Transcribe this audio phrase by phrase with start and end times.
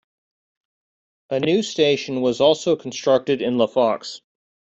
[1.29, 4.21] A new station was also constructed in LaFox.